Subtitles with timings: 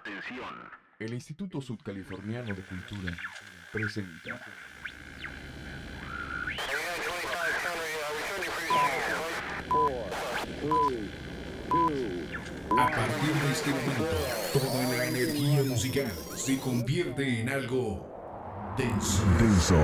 [0.00, 0.48] Atención.
[0.98, 3.14] El Instituto Sudcaliforniano de Cultura
[3.70, 4.34] presenta.
[12.78, 14.04] A partir de este momento,
[14.54, 19.76] toda la energía musical se convierte en algo denso.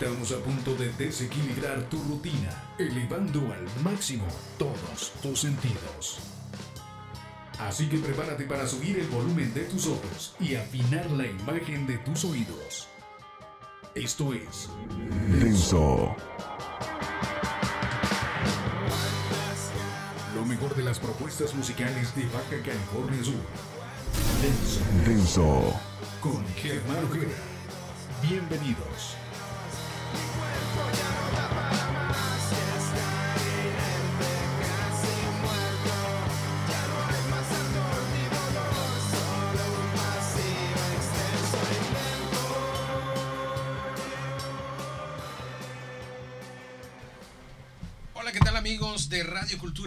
[0.00, 4.24] Estamos a punto de desequilibrar tu rutina, elevando al máximo
[4.56, 6.20] todos tus sentidos.
[7.58, 11.98] Así que prepárate para subir el volumen de tus ojos y afinar la imagen de
[11.98, 12.86] tus oídos.
[13.96, 14.70] Esto es
[15.40, 16.14] Denso.
[20.36, 23.34] Lo mejor de las propuestas musicales de Baja California Sur.
[24.42, 24.80] Denso.
[25.04, 25.80] Denso.
[26.20, 27.34] Con Germán Ojeda.
[28.22, 29.17] Bienvenidos.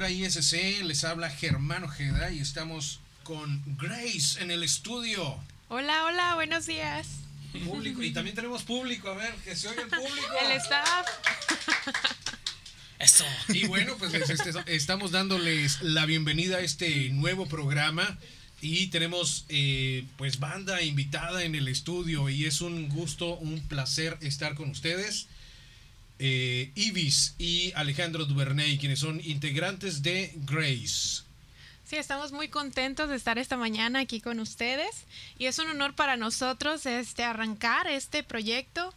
[0.02, 0.82] Cultura ISC?
[0.84, 5.38] Les habla Germán Ojeda y estamos con Grace en el estudio.
[5.70, 7.08] Hola, hola, buenos días.
[7.66, 10.28] Público, y también tenemos público, a ver, que se oiga el público.
[10.44, 11.06] El staff.
[12.98, 13.26] Eso.
[13.50, 18.18] Y bueno, pues les este- estamos dándoles la bienvenida a este nuevo programa
[18.60, 24.18] y tenemos eh, pues banda invitada en el estudio y es un gusto, un placer
[24.22, 25.28] estar con ustedes.
[26.24, 31.24] Eh, Ibis y Alejandro Duvernay, quienes son integrantes de Grace.
[31.84, 35.08] Sí, estamos muy contentos de estar esta mañana aquí con ustedes
[35.40, 38.94] y es un honor para nosotros este arrancar este proyecto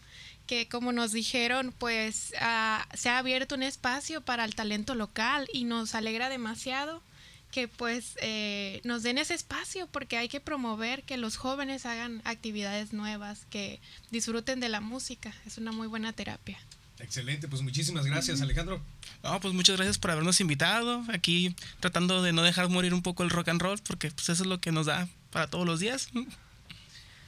[0.47, 5.49] que como nos dijeron pues ah, se ha abierto un espacio para el talento local
[5.51, 7.03] y nos alegra demasiado
[7.51, 12.21] que pues eh, nos den ese espacio porque hay que promover que los jóvenes hagan
[12.25, 13.81] actividades nuevas, que
[14.11, 16.59] disfruten de la música, es una muy buena terapia.
[17.01, 18.81] Excelente, pues muchísimas gracias Alejandro.
[19.23, 21.05] No, pues muchas gracias por habernos invitado.
[21.13, 24.43] Aquí tratando de no dejar morir un poco el rock and roll, porque pues eso
[24.43, 26.09] es lo que nos da para todos los días.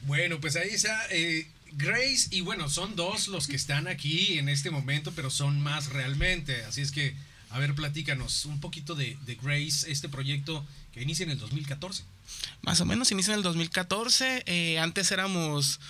[0.03, 4.49] Bueno, pues ahí está eh, Grace y bueno, son dos los que están aquí en
[4.49, 6.65] este momento, pero son más realmente.
[6.65, 7.17] Así es que,
[7.51, 12.05] a ver, platícanos un poquito de, de Grace, este proyecto que inicia en el 2014.
[12.63, 14.45] Más o menos inicia en el 2014.
[14.47, 15.81] eh, antes éramos,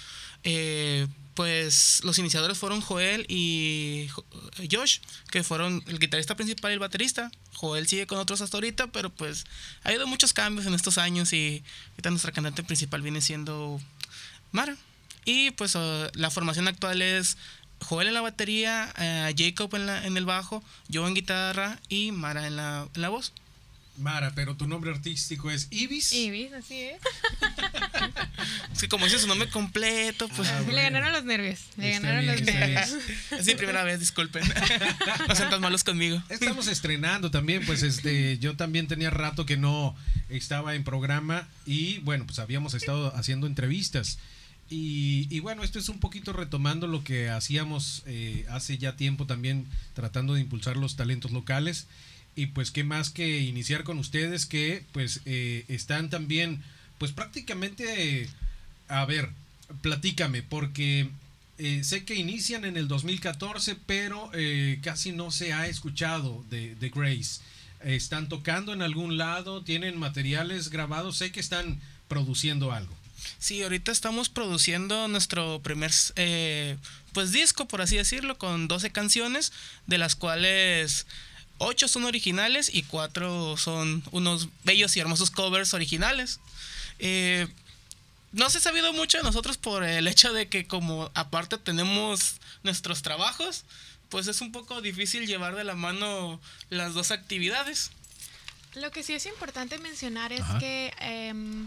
[0.45, 4.25] eh, pues los iniciadores fueron Joel y Jo-
[4.73, 4.99] Josh,
[5.31, 7.31] que fueron el guitarrista principal y el baterista.
[7.55, 9.45] Joel sigue con otros hasta ahorita, pero pues
[9.85, 13.81] ha habido muchos cambios en estos años y ahorita nuestra cantante principal viene siendo
[14.51, 14.77] Mara.
[15.25, 17.37] Y pues eh, la formación actual es
[17.85, 22.11] Joel en la batería, eh, Jacob en, la- en el bajo, yo en guitarra y
[22.13, 23.33] Mara en la, en la voz.
[23.99, 26.13] Mara, pero tu nombre artístico es Ibis.
[26.13, 27.01] Ibis, así es.
[28.73, 30.49] Es que como dice su nombre completo, pues...
[30.49, 33.03] Ah, Le ganaron los nervios, le Está ganaron bien, los nervios.
[33.31, 34.45] Es mi primera vez, disculpen.
[35.27, 36.23] No sean tan malos conmigo.
[36.29, 39.97] Estamos estrenando también, pues este, yo también tenía rato que no
[40.29, 44.19] estaba en programa y bueno, pues habíamos estado haciendo entrevistas.
[44.69, 49.27] Y, y bueno, esto es un poquito retomando lo que hacíamos eh, hace ya tiempo
[49.27, 51.87] también tratando de impulsar los talentos locales.
[52.37, 56.63] Y pues qué más que iniciar con ustedes que pues eh, están también,
[56.99, 58.29] pues prácticamente,
[58.89, 59.31] a ver,
[59.81, 61.09] platícame, porque
[61.59, 66.75] eh, sé que inician en el 2014, pero eh, casi no se ha escuchado de,
[66.75, 67.41] de Grace.
[67.83, 69.63] ¿Están tocando en algún lado?
[69.63, 71.17] ¿Tienen materiales grabados?
[71.17, 72.95] Sé que están produciendo algo.
[73.39, 76.77] Sí, ahorita estamos produciendo nuestro primer eh,
[77.13, 79.53] pues disco, por así decirlo, con 12 canciones,
[79.87, 81.07] de las cuales
[81.59, 86.41] 8 son originales y 4 son unos bellos y hermosos covers originales.
[86.99, 87.47] Eh,
[88.33, 92.37] no se ha sabido mucho de nosotros por el hecho de que como aparte tenemos
[92.63, 93.65] nuestros trabajos,
[94.09, 97.91] pues es un poco difícil llevar de la mano las dos actividades.
[98.75, 100.59] Lo que sí es importante mencionar es Ajá.
[100.59, 101.67] que em,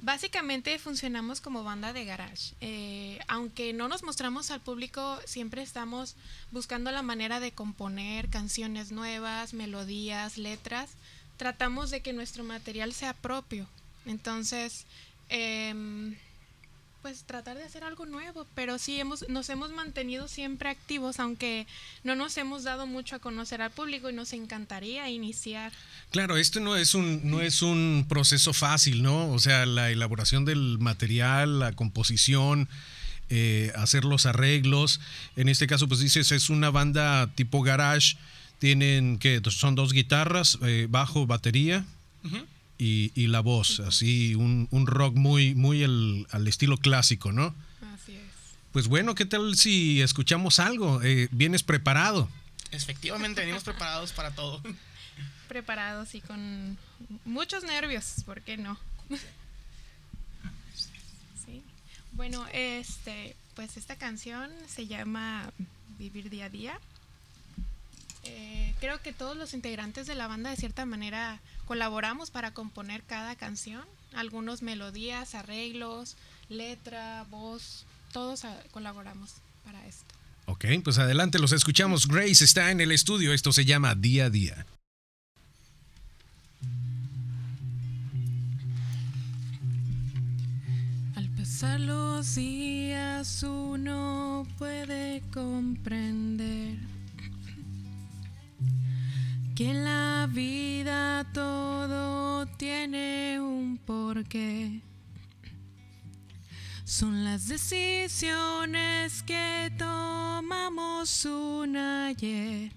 [0.00, 2.54] básicamente funcionamos como banda de garage.
[2.60, 6.16] Eh, aunque no nos mostramos al público, siempre estamos
[6.50, 10.90] buscando la manera de componer canciones nuevas, melodías, letras.
[11.36, 13.66] Tratamos de que nuestro material sea propio.
[14.06, 14.86] Entonces,
[15.28, 16.16] em,
[17.06, 21.64] pues tratar de hacer algo nuevo, pero sí hemos, nos hemos mantenido siempre activos, aunque
[22.02, 25.70] no nos hemos dado mucho a conocer al público y nos encantaría iniciar
[26.10, 29.30] Claro, esto no es un no es un proceso fácil, ¿no?
[29.30, 32.68] O sea, la elaboración del material, la composición,
[33.30, 35.00] eh, hacer los arreglos.
[35.36, 38.16] En este caso, pues dices, es una banda tipo garage.
[38.58, 41.84] Tienen que son dos guitarras, eh, bajo, batería
[42.78, 47.54] y, y la voz, así un, un rock muy, muy el- al estilo clásico, ¿no?
[47.94, 48.22] Así es.
[48.72, 51.02] Pues bueno, ¿qué tal si escuchamos algo?
[51.02, 52.28] Eh, ¿Vienes preparado?
[52.72, 54.60] Efectivamente, venimos preparados para todo.
[55.48, 56.76] Preparados y con
[57.24, 58.78] muchos nervios, ¿por qué no?
[61.44, 61.62] Sí.
[62.12, 65.50] Bueno, este, pues esta canción se llama
[65.98, 66.80] Vivir día a día.
[68.28, 73.02] Eh, creo que todos los integrantes de la banda de cierta manera colaboramos para componer
[73.02, 73.84] cada canción.
[74.14, 76.16] Algunos melodías, arreglos,
[76.48, 79.34] letra, voz, todos colaboramos
[79.64, 80.04] para esto.
[80.46, 82.06] Ok, pues adelante, los escuchamos.
[82.06, 84.66] Grace está en el estudio, esto se llama Día a Día.
[91.16, 96.76] Al pasar los días uno puede comprender
[99.56, 104.82] que en la vida todo tiene un porqué.
[106.84, 112.70] Son las decisiones que tomamos un ayer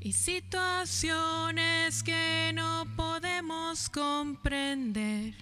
[0.00, 5.34] y situaciones que no podemos comprender.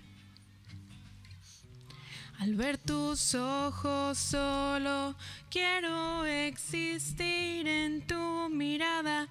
[2.43, 5.15] Al ver tus ojos solo
[5.49, 9.29] quiero existir en tu mirada.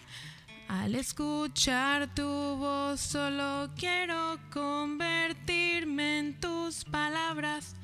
[0.69, 7.75] Al escuchar tu voz solo quiero convertirme en tus palabras.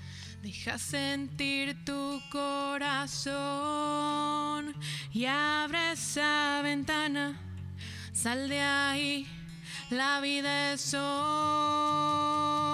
[0.42, 3.36] Deja sentir tu corazón
[5.12, 7.38] y abre esa ventana.
[8.14, 9.28] Sal de ahí,
[9.90, 12.67] la vida es hoy.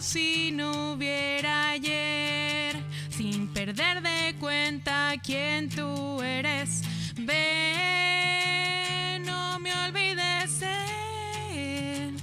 [0.00, 2.74] Si no hubiera ayer,
[3.10, 6.82] sin perder de cuenta quién tú eres.
[7.16, 12.16] Ve, no me olvides de él.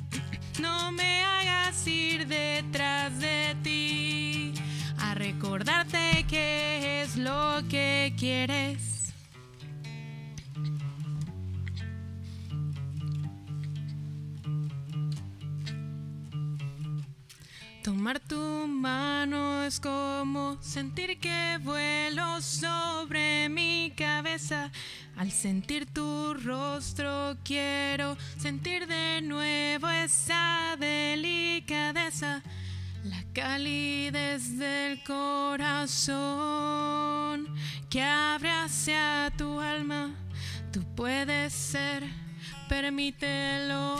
[0.60, 4.54] No me hagas ir detrás de ti
[4.98, 8.87] a recordarte qué es lo que quieres.
[18.08, 24.72] Tomar tu mano es como sentir que vuelo sobre mi cabeza.
[25.18, 32.42] Al sentir tu rostro quiero sentir de nuevo esa delicadeza.
[33.04, 36.16] La calidez del corazón
[37.90, 40.16] que abre hacia tu alma.
[40.72, 42.06] Tú puedes ser,
[42.70, 43.98] permítelo.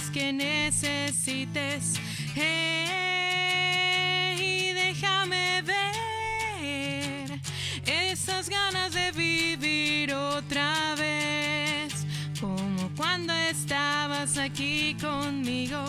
[0.00, 1.94] Que necesites.
[2.34, 3.62] Hey,
[4.74, 7.40] déjame ver
[7.84, 12.06] esas ganas de vivir otra vez,
[12.40, 15.84] como cuando estabas aquí conmigo.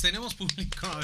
[0.00, 0.88] Tenemos público.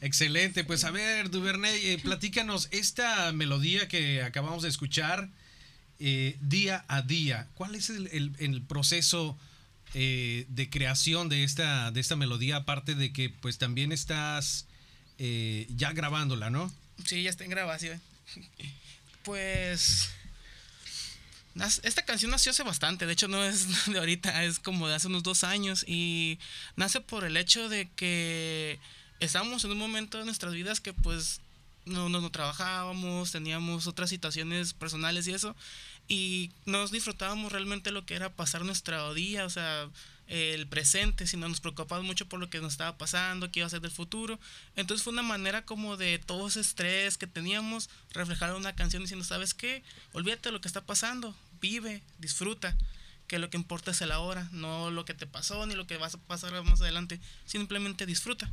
[0.00, 5.28] Excelente, pues a ver, Duvernay, eh, platícanos esta melodía que acabamos de escuchar
[6.00, 7.46] eh, día a día.
[7.54, 9.38] ¿Cuál es el, proceso
[9.94, 12.56] eh, de creación de esta, de esta melodía?
[12.56, 14.66] Aparte de que pues también estás
[15.18, 16.72] ya grabándola, ¿no?
[17.04, 18.00] Sí, ya está en grabación.
[19.22, 20.10] Pues.
[21.82, 25.08] Esta canción nació hace bastante, de hecho no es de ahorita, es como de hace
[25.08, 26.38] unos dos años y
[26.76, 28.78] nace por el hecho de que
[29.20, 31.40] estábamos en un momento de nuestras vidas que pues
[31.84, 35.54] no, no, no trabajábamos, teníamos otras situaciones personales y eso
[36.08, 39.88] y nos disfrutábamos realmente lo que era pasar nuestro día, o sea,
[40.32, 43.70] el presente, sino nos preocupábamos mucho por lo que nos estaba pasando, qué iba a
[43.70, 44.40] ser del futuro.
[44.76, 49.26] Entonces fue una manera como de todo ese estrés que teníamos, reflejar una canción diciendo,
[49.26, 49.82] ¿sabes qué?
[50.12, 52.74] Olvídate de lo que está pasando, vive, disfruta,
[53.26, 55.98] que lo que importa es el ahora, no lo que te pasó ni lo que
[55.98, 58.50] vas a pasar más adelante, simplemente disfruta.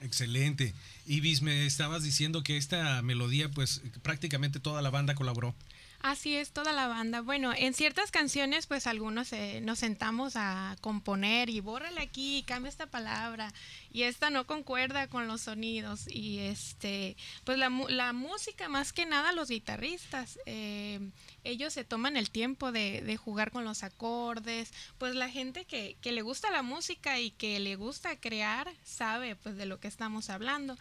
[0.00, 0.74] Excelente.
[1.06, 5.54] Ibis, me estabas diciendo que esta melodía, pues prácticamente toda la banda colaboró.
[6.00, 7.22] Así es, toda la banda.
[7.22, 12.68] Bueno, en ciertas canciones, pues algunos eh, nos sentamos a componer y bórrale aquí, cambia
[12.68, 13.52] esta palabra
[13.90, 19.06] y esta no concuerda con los sonidos y este, pues la, la música más que
[19.06, 21.00] nada los guitarristas, eh,
[21.42, 25.96] ellos se toman el tiempo de, de jugar con los acordes, pues la gente que,
[26.00, 29.88] que le gusta la música y que le gusta crear sabe pues de lo que
[29.88, 30.78] estamos hablando.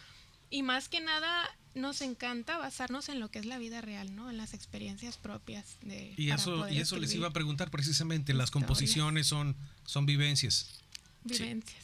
[0.49, 4.29] Y más que nada nos encanta basarnos en lo que es la vida real, ¿no?
[4.29, 8.47] En las experiencias propias de Y eso, y eso les iba a preguntar precisamente, las
[8.47, 8.67] historias.
[8.67, 10.81] composiciones son, son vivencias,
[11.23, 11.83] vivencias.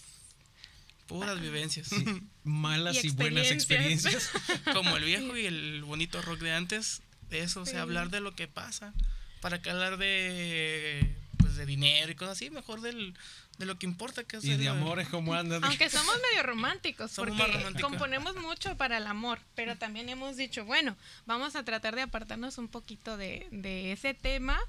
[1.08, 1.89] Puras vivencias.
[2.43, 4.32] malas Y y, buenas experiencias.
[4.74, 8.22] Como el viejo y el bonito rock de antes, de eso, o sea, hablar de
[8.22, 8.93] lo que pasa.
[9.41, 13.13] Para que hablar de pues de dinero y cosas así, mejor del,
[13.58, 15.64] de lo que importa que es y de amores como andan.
[15.64, 20.66] Aunque somos medio románticos, Somos porque componemos mucho para el amor, pero también hemos dicho,
[20.66, 20.96] bueno,
[21.26, 24.60] vamos a tratar de apartarnos un poquito de, de ese tema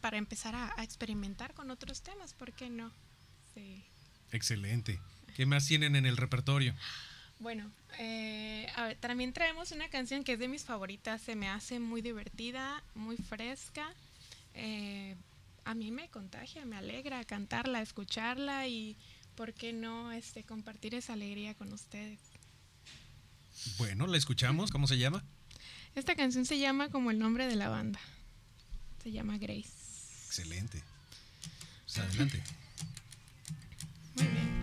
[0.00, 2.92] para empezar a, a experimentar con otros temas, ¿por qué no?
[3.54, 3.82] Sí.
[4.32, 5.00] Excelente.
[5.36, 6.74] ¿Qué más tienen en el repertorio?
[7.40, 11.48] Bueno, eh, a ver, también traemos una canción que es de mis favoritas, se me
[11.48, 13.92] hace muy divertida, muy fresca.
[14.54, 15.16] eh,
[15.64, 18.96] a mí me contagia, me alegra cantarla, escucharla y,
[19.34, 22.20] ¿por qué no este, compartir esa alegría con ustedes?
[23.78, 24.70] Bueno, la escuchamos.
[24.70, 25.24] ¿Cómo se llama?
[25.94, 28.00] Esta canción se llama como el nombre de la banda.
[29.02, 29.70] Se llama Grace.
[30.26, 30.82] Excelente.
[31.84, 32.42] Pues adelante.
[34.16, 34.53] Muy bien.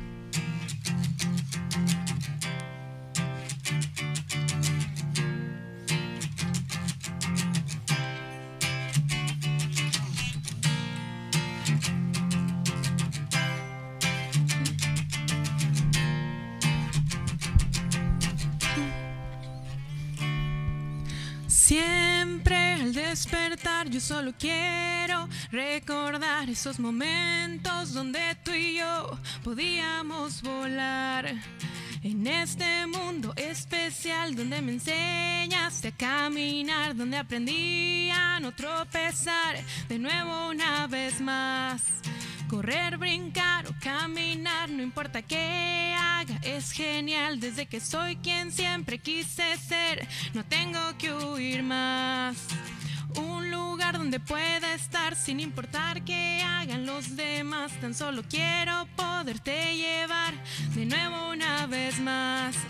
[23.31, 31.33] Despertar yo solo quiero recordar esos momentos donde tú y yo podíamos volar.
[32.03, 39.55] En este mundo especial donde me enseñaste a caminar, donde aprendí a no tropezar
[39.87, 41.83] de nuevo una vez más.
[42.49, 48.99] Correr, brincar o caminar, no importa qué haga, es genial desde que soy quien siempre
[48.99, 52.35] quise ser, no tengo que huir más.
[53.15, 59.75] Un lugar donde pueda estar sin importar qué hagan los demás, tan solo quiero poderte
[59.75, 60.33] llevar
[60.75, 62.55] de nuevo una vez más.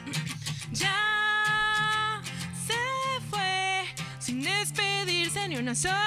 [0.71, 2.21] Ya
[2.65, 3.83] se fue
[4.19, 6.00] sin despedirse ni una sola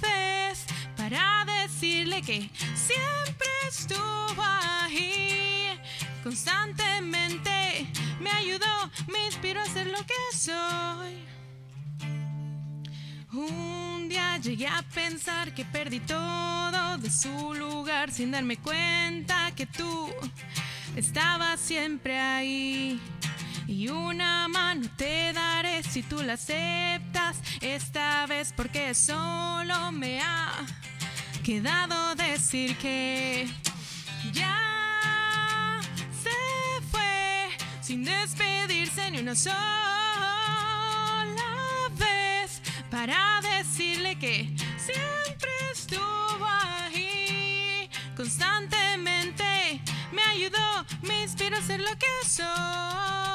[0.00, 0.64] vez
[0.96, 5.78] para decirle que siempre estuvo ahí.
[6.22, 7.86] Constantemente
[8.18, 11.32] me ayudó, me inspiró a ser lo que soy.
[13.34, 19.64] Un día llegué a pensar que perdí todo de su lugar sin darme cuenta que
[19.64, 20.10] tú
[20.96, 23.00] estabas siempre ahí.
[23.66, 30.52] Y una mano te daré si tú la aceptas esta vez porque solo me ha
[31.42, 33.48] quedado decir que
[34.34, 35.80] ya
[36.22, 37.48] se fue
[37.80, 40.01] sin despedirse ni una sola
[43.06, 49.80] para decirle que siempre estuvo ahí constantemente
[50.12, 53.31] me ayudó me inspiró a ser lo que soy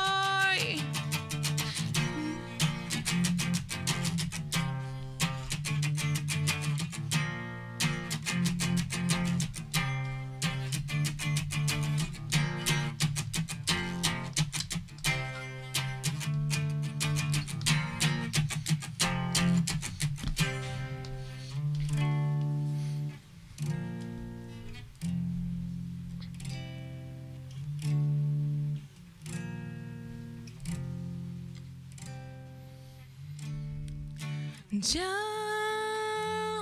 [34.79, 35.11] Ya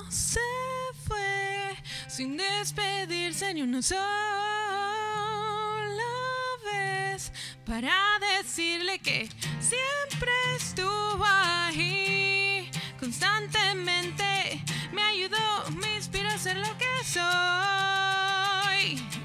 [0.10, 0.40] se
[1.06, 1.76] fue
[2.08, 4.00] sin despedirse ni una sola
[6.64, 7.34] vez
[7.66, 7.94] para
[8.40, 9.28] decirle que
[9.60, 17.20] siempre estuvo ahí constantemente me ayudó me inspiró a ser lo que soy.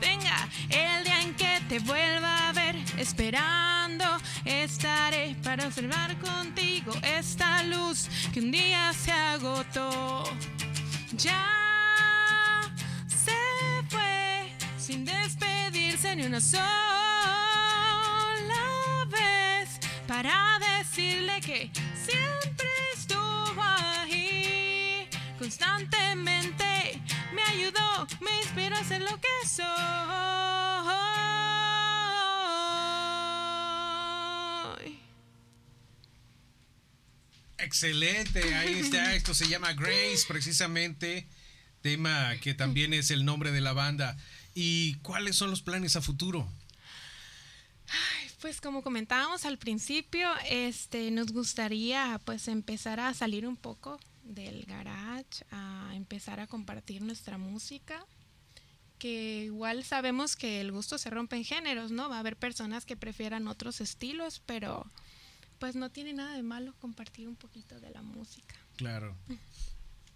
[0.01, 4.05] Venga el día en que te vuelva a ver esperando
[4.51, 10.25] estaré para observar contigo esta luz que un día se agotó.
[11.17, 12.63] Ya
[13.07, 13.33] se
[13.89, 16.65] fue sin despedirse ni una sola
[19.09, 25.09] vez para decirle que siempre estuvo ahí.
[25.39, 27.01] Constantemente
[27.35, 30.60] me ayudó me inspiró a ser lo que soy
[37.63, 39.15] Excelente, ahí está.
[39.17, 41.27] Esto se llama Grace, precisamente.
[41.83, 44.17] Tema que también es el nombre de la banda.
[44.55, 46.49] ¿Y cuáles son los planes a futuro?
[48.41, 54.65] Pues como comentábamos al principio, este, nos gustaría pues empezar a salir un poco del
[54.65, 58.05] garage, a empezar a compartir nuestra música,
[58.99, 62.09] que igual sabemos que el gusto se rompe en géneros, ¿no?
[62.09, 64.87] Va a haber personas que prefieran otros estilos, pero
[65.61, 68.57] pues no tiene nada de malo compartir un poquito de la música.
[68.77, 69.17] Claro.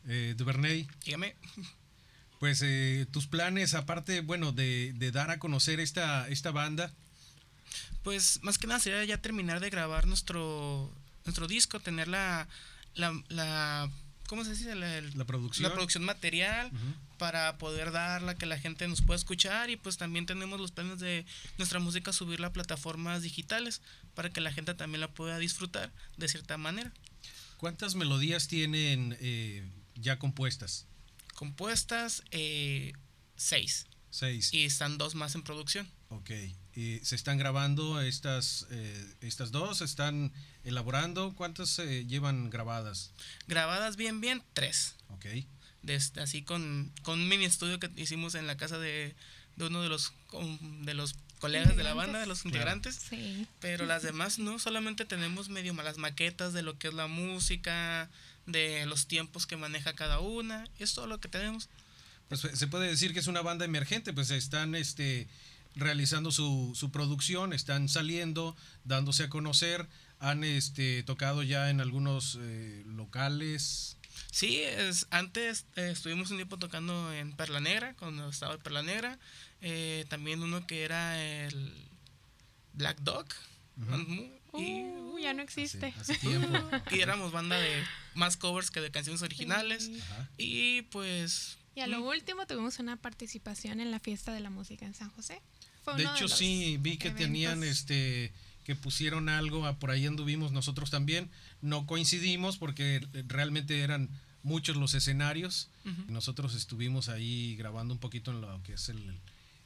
[0.08, 1.36] Eh, Duvernay, Dígame.
[2.40, 6.90] pues eh, tus planes, aparte, bueno, de, de dar a conocer esta, esta banda,
[8.02, 10.92] Pues más que nada sería ya terminar de grabar nuestro
[11.24, 12.48] nuestro disco, tener la
[12.94, 13.90] la, la
[14.28, 14.74] ¿cómo se dice?
[14.74, 15.62] La, el- la producción.
[15.68, 16.70] la producción material.
[17.18, 20.98] Para poder darla que la gente nos pueda escuchar y pues también tenemos los planes
[21.00, 21.24] de
[21.58, 23.80] nuestra música subirla a plataformas digitales
[24.14, 26.92] para que la gente también la pueda disfrutar de cierta manera.
[27.56, 30.86] ¿Cuántas melodías tienen eh, ya compuestas?
[31.34, 32.92] Compuestas eh,
[33.36, 34.52] seis Seis.
[34.54, 35.88] y están dos más en producción.
[36.08, 36.30] Ok.
[36.76, 39.78] ¿Y se están grabando estas, eh, estas dos?
[39.78, 41.34] ¿Se están elaborando?
[41.34, 43.12] ¿Cuántas se llevan grabadas?
[43.48, 44.94] Grabadas bien bien tres.
[45.08, 45.26] Ok.
[45.84, 49.14] Desde, así con, con un mini estudio que hicimos en la casa de,
[49.56, 50.12] de uno de los
[50.82, 52.56] de los colegas de la banda, de los Claro.
[52.56, 52.96] integrantes.
[53.08, 53.46] Sí.
[53.60, 58.08] Pero las demás no, solamente tenemos medio malas maquetas de lo que es la música,
[58.46, 61.68] de los tiempos que maneja cada una, es todo lo que tenemos.
[62.28, 65.28] Pues se puede decir que es una banda emergente, pues están este,
[65.76, 69.86] realizando su, su producción, están saliendo, dándose a conocer,
[70.20, 73.98] han este, tocado ya en algunos eh, locales.
[74.30, 78.82] Sí, es, antes eh, estuvimos un tiempo tocando en Perla Negra, cuando estaba en Perla
[78.82, 79.18] Negra,
[79.60, 81.72] eh, también uno que era el
[82.72, 83.26] Black Dog,
[83.78, 84.30] Ujú.
[84.58, 85.94] y, Uh, ya no existe.
[85.98, 86.70] Hace, hace tiempo.
[86.90, 87.82] y éramos banda de
[88.14, 90.00] más covers que de canciones originales, Sí.
[90.38, 91.56] Y pues...
[91.76, 94.94] Y a lo mm, último tuvimos una participación en la fiesta de la música en
[94.94, 95.40] San José.
[95.84, 97.26] Fue De hecho, los sí, vi que eventos.
[97.26, 98.32] tenían este
[98.64, 101.30] que pusieron algo, ah, por ahí anduvimos nosotros también.
[101.60, 104.08] No coincidimos porque realmente eran
[104.42, 105.68] muchos los escenarios.
[106.08, 109.20] Nosotros estuvimos ahí grabando un poquito en lo que es el,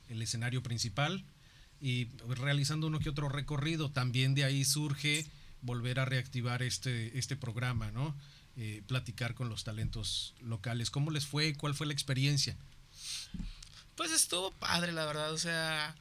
[0.08, 1.24] el escenario principal
[1.80, 3.90] y realizando uno que otro recorrido.
[3.90, 5.26] También de ahí surge
[5.62, 8.14] volver a reactivar este, este programa, ¿no?
[8.56, 10.90] Eh, platicar con los talentos locales.
[10.90, 11.54] ¿Cómo les fue?
[11.54, 12.56] ¿Cuál fue la experiencia?
[13.94, 15.32] Pues estuvo padre, la verdad.
[15.32, 15.94] O sea,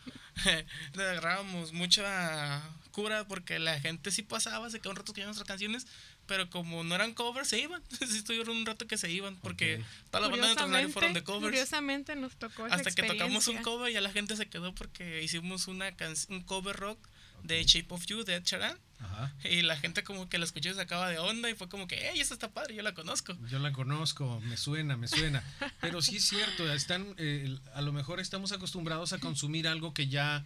[0.96, 2.64] le agarrábamos mucha
[2.98, 5.86] cura porque la gente sí pasaba, se quedó un rato escuchando nuestras canciones,
[6.26, 7.80] pero como no eran covers, se iban.
[8.00, 9.86] sí estuvieron un rato que se iban porque Ok.
[10.10, 11.44] todas las bandas de nuestro escenario fueron de covers.
[11.44, 15.22] Curiosamente nos tocó esa Hasta que tocamos un cover, ya la gente se quedó porque
[15.24, 17.08] hicimos una can- un cover rock
[17.44, 18.80] de Shape of You de Ed Sheeran.
[19.00, 19.32] Ajá.
[19.44, 21.88] Y la gente como que la escuchó y se acaba de onda y fue como
[21.88, 22.74] que, ¡ey, esta está padre!
[22.74, 23.38] Yo la conozco.
[23.48, 25.44] Yo la conozco, me suena, me suena.
[25.82, 30.08] Pero sí es cierto, están, eh, a lo mejor estamos acostumbrados a consumir algo que
[30.08, 30.44] ya,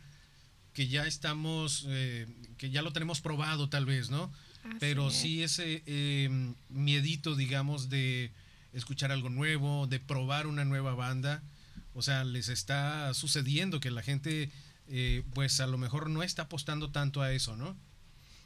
[0.74, 4.32] que ya estamos, eh, que ya lo tenemos probado tal vez, ¿no?
[4.64, 5.16] Así Pero es.
[5.16, 6.30] sí ese eh,
[6.70, 8.32] miedito, digamos, de
[8.74, 11.44] escuchar algo nuevo, de probar una nueva banda.
[11.94, 14.50] O sea, les está sucediendo que la gente,
[14.88, 17.76] eh, pues a lo mejor no está apostando tanto a eso, ¿no?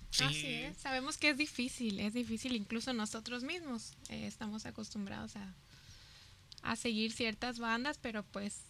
[0.09, 0.23] Sí.
[0.23, 0.77] Así es.
[0.77, 3.93] Sabemos que es difícil, es difícil incluso nosotros mismos.
[4.09, 5.53] eh, estamos acostumbrados a,
[6.63, 8.61] a seguir ciertas bandas, pero pues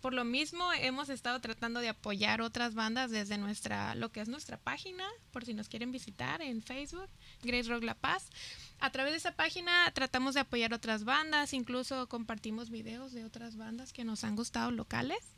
[0.00, 4.28] por lo mismo hemos estado tratando de apoyar otras bandas desde nuestra, lo que es
[4.28, 7.08] nuestra página, por si nos quieren visitar en Facebook,
[7.42, 8.28] Grace Rock La Paz.
[8.80, 13.56] A través de esa página tratamos de apoyar otras bandas, incluso compartimos videos de otras
[13.56, 15.36] bandas que nos han gustado locales.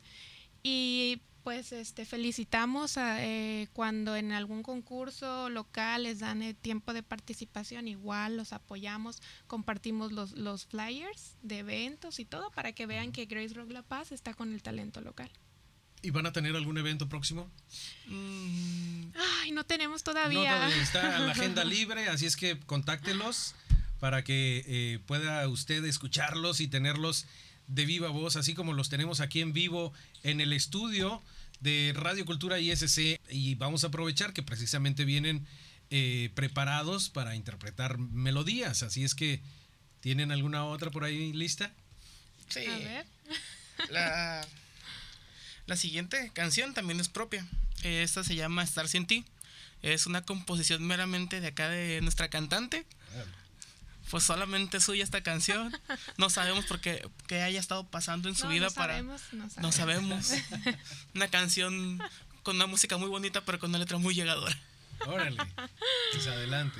[0.63, 6.91] Y pues este felicitamos a, eh, cuando en algún concurso local les dan el tiempo
[6.91, 12.87] de participación, igual los apoyamos, compartimos los, los flyers de eventos y todo para que
[12.87, 15.29] vean que Grace Rock La Paz está con el talento local.
[16.01, 17.47] ¿Y van a tener algún evento próximo?
[18.07, 19.09] Mm,
[19.43, 20.51] Ay, no tenemos No, todavía.
[20.51, 23.53] todavía está la agenda libre, así es que contáctelos
[23.99, 27.27] para que eh, pueda usted escucharlos y tenerlos
[27.67, 31.21] de viva voz, así como los tenemos aquí en vivo en el estudio
[31.65, 33.19] de Radio Cultura ISC.
[33.29, 35.45] Y vamos a aprovechar que precisamente vienen
[35.89, 39.41] eh, preparados para interpretar melodías, así es que
[39.99, 41.73] ¿tienen alguna otra por ahí lista?
[42.47, 42.65] sí.
[42.65, 43.05] A ver.
[43.89, 44.47] La,
[45.65, 47.45] la siguiente canción también es propia.
[47.83, 49.25] Esta se llama Estar sin ti.
[49.81, 52.85] Es una composición meramente de acá de nuestra cantante.
[54.11, 55.75] Pues solamente suya esta canción.
[56.17, 58.93] No sabemos por qué, qué haya estado pasando en su No, vida no para.
[58.93, 60.31] sabemos, no No sabemos.
[61.15, 61.99] Una canción
[62.43, 64.57] con una música muy bonita, pero con una letra muy llegadora.
[65.07, 65.37] Órale,
[66.13, 66.79] pues adelante.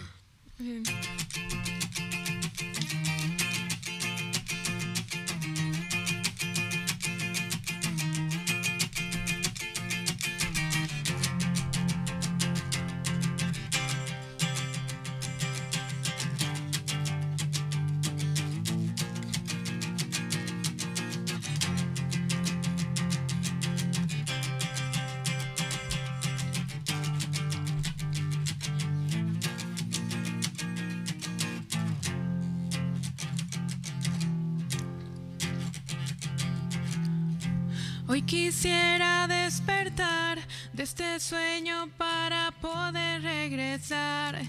[41.19, 44.41] Sueño para poder regresar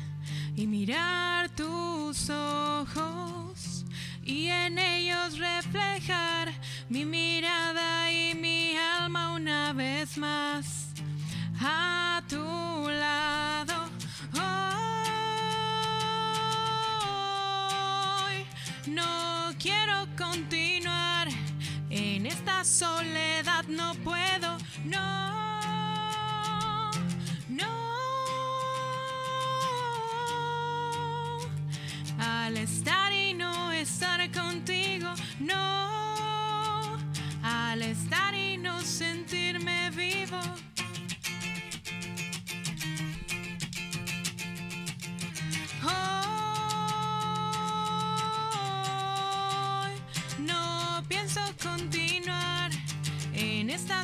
[0.57, 3.25] y mirar tus ojos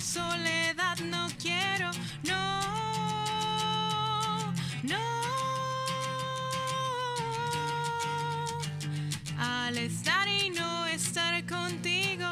[0.02, 1.90] soledad, no quiero,
[2.24, 2.60] no,
[4.82, 4.98] no.
[9.38, 12.28] Al estar y no estar contigo,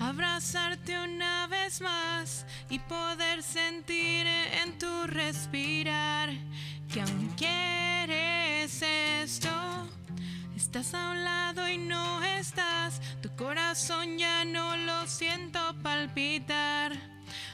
[0.00, 6.30] abrazarte una vez más y poder sentir en tu respirar
[6.92, 9.50] que aún quieres esto.
[10.56, 13.00] Estás a un lado y no estás,
[13.42, 16.92] corazón ya no lo siento palpitar.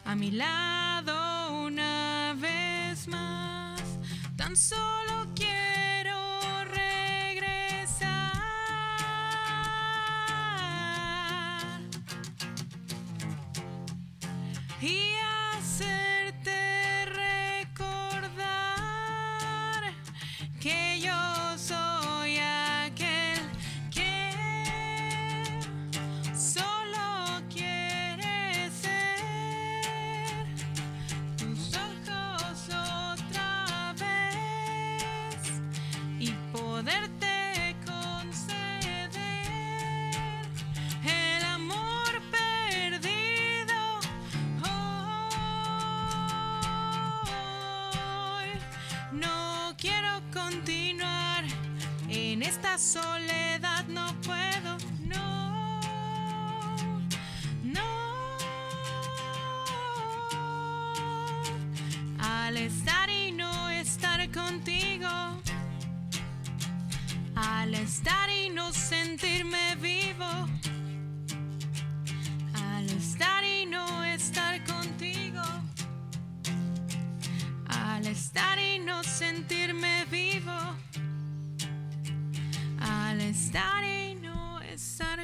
[0.04, 3.80] A mi lado una vez más,
[4.36, 6.18] tan solo quiero
[6.64, 8.32] regresar
[14.82, 15.17] y
[52.78, 53.17] en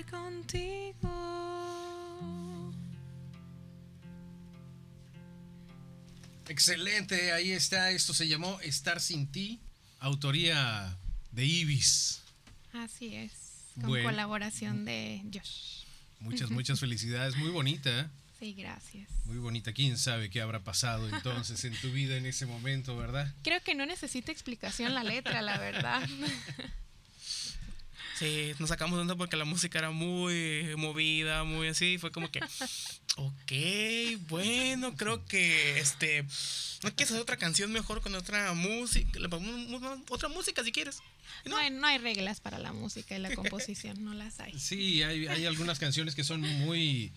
[0.04, 1.10] estar contigo.
[6.48, 7.90] Excelente, ahí está.
[7.90, 9.60] Esto se llamó Estar sin ti,
[10.00, 10.96] autoría
[11.32, 12.22] de Ibis.
[12.72, 13.32] Así es,
[13.80, 14.08] con Bueno.
[14.08, 15.84] colaboración de Josh.
[16.20, 17.36] Muchas, muchas felicidades.
[17.36, 18.00] Muy bonita.
[18.00, 18.06] ¿eh?
[18.38, 19.08] Sí, gracias.
[19.24, 19.72] Muy bonita.
[19.72, 23.32] ¿Quién sabe qué habrá pasado entonces en tu vida en ese momento, verdad?
[23.42, 26.06] Creo que no necesita explicación la letra, la verdad.
[28.18, 31.98] Sí, nos sacamos de onda porque la música era muy movida, muy así.
[31.98, 32.40] Fue como que,
[33.16, 36.24] ok, bueno, creo que este.
[36.82, 39.18] No quieres hacer otra canción mejor con otra música.
[39.18, 41.00] le ponemos Otra música si quieres.
[41.44, 44.58] Y No, hay, no hay reglas para la música y la composición, no las hay.
[44.58, 47.12] Sí, hay, hay algunas canciones que son muy,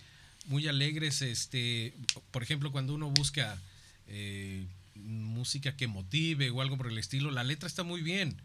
[0.46, 1.22] muy alegres.
[1.22, 1.94] Este,
[2.32, 3.62] por ejemplo, cuando uno busca
[4.08, 8.42] eh, música que motive o algo por el estilo, la letra está muy bien,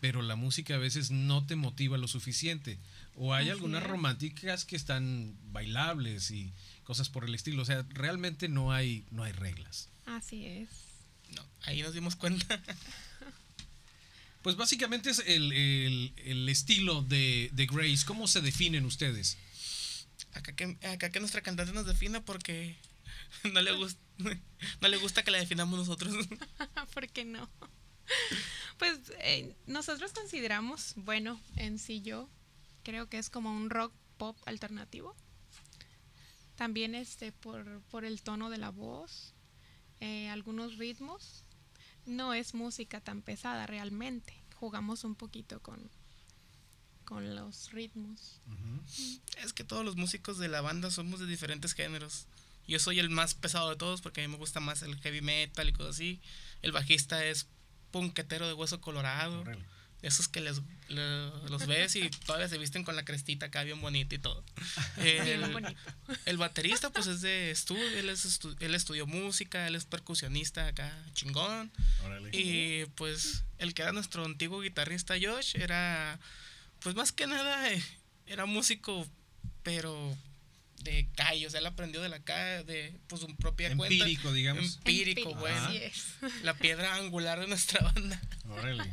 [0.00, 2.78] pero la música a veces no te motiva lo suficiente.
[3.14, 3.88] O hay Así algunas es.
[3.88, 6.52] románticas que están bailables y
[6.84, 7.62] cosas por el estilo.
[7.62, 9.88] O sea, realmente no hay, no hay reglas.
[10.06, 10.68] Así es.
[11.36, 12.60] No, ahí nos dimos cuenta.
[14.42, 18.04] Pues básicamente es el, el- el estilo de, de Grace.
[18.06, 19.36] ¿Cómo se definen ustedes?
[20.32, 22.76] Acá que, acá que nuestra cantante nos defina porque
[23.52, 24.00] no le gusta,
[24.80, 26.14] no le gusta que la definamos nosotros.
[26.94, 27.50] ¿Por qué no?
[28.80, 32.30] Pues eh, nosotros consideramos, bueno, en sí yo
[32.82, 35.14] creo que es como un rock pop alternativo.
[36.56, 39.34] También este por, por el tono de la voz,
[40.00, 41.44] eh, algunos ritmos.
[42.06, 44.32] No es música tan pesada realmente.
[44.54, 45.90] Jugamos un poquito con,
[47.04, 48.40] con los ritmos.
[49.36, 52.26] Es que todos los músicos de la banda somos de diferentes géneros.
[52.66, 55.20] Yo soy el más pesado de todos porque a mí me gusta más el heavy
[55.20, 56.22] metal y cosas así.
[56.62, 57.46] El bajista es
[57.90, 59.44] punquetero de hueso colorado.
[60.02, 63.82] Esos que les, le- los ves y todavía se visten con la crestita acá bien
[63.82, 64.42] bonita y todo.
[66.24, 70.66] El, baterista pues es de estudio, él, es estu- él estudió música, él es percusionista
[70.68, 71.70] acá chingón.
[72.32, 76.18] Y pues el que era nuestro antiguo guitarrista Josh era,
[76.80, 77.82] pues más que nada, eh,
[78.26, 79.06] era músico,
[79.62, 80.16] pero
[80.82, 83.94] de calle, o sea, él aprendió de la calle, de pues su propia cuenta.
[83.94, 84.76] Empírico, digamos.
[84.76, 85.66] Empírico, Empírico, bueno.
[85.66, 86.06] así es.
[86.42, 88.20] La piedra angular de nuestra banda.
[88.48, 88.92] Órale.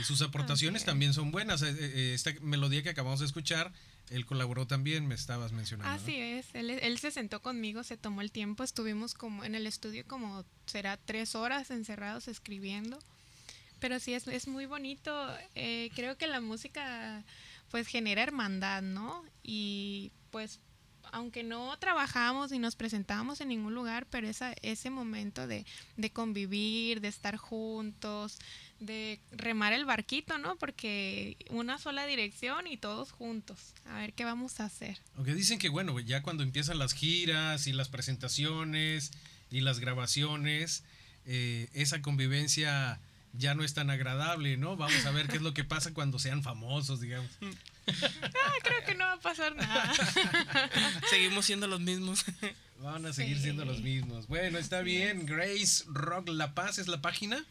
[0.00, 1.62] Y sus aportaciones también son buenas.
[1.62, 3.72] Eh, eh, Esta melodía que acabamos de escuchar,
[4.10, 5.90] él colaboró también, me estabas mencionando.
[5.90, 6.02] ¿no?
[6.02, 9.66] Así es, él, él se sentó conmigo, se tomó el tiempo, estuvimos como en el
[9.66, 12.98] estudio como será tres horas encerrados escribiendo,
[13.78, 15.12] pero sí es, es muy bonito,
[15.54, 17.24] eh, creo que la música
[17.70, 19.24] pues genera hermandad, ¿no?
[19.42, 20.60] Y pues
[21.12, 25.64] aunque no trabajamos ni nos presentábamos en ningún lugar, pero esa, ese momento de,
[25.96, 28.38] de convivir, de estar juntos,
[28.80, 30.56] de remar el barquito, ¿no?
[30.56, 34.98] Porque una sola dirección y todos juntos, a ver qué vamos a hacer.
[35.16, 39.12] Aunque dicen que, bueno, ya cuando empiezan las giras y las presentaciones
[39.50, 40.84] y las grabaciones,
[41.26, 43.00] eh, esa convivencia
[43.36, 44.76] ya no es tan agradable, ¿no?
[44.76, 47.30] Vamos a ver qué es lo que pasa cuando sean famosos, digamos.
[47.86, 49.92] Ah, creo que no va a pasar nada.
[51.10, 52.24] Seguimos siendo los mismos.
[52.80, 53.42] Van a seguir Sí.
[53.42, 54.26] siendo los mismos.
[54.26, 55.26] Bueno, está bien.
[55.26, 57.44] Grace Rock La Paz es la página.